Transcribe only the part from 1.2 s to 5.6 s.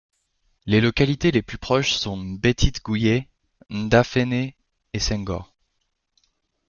les plus proches sont Mbetit Gouye, Ndafene et Senghor.